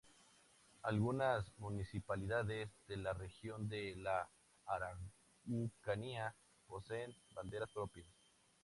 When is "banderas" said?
7.35-7.69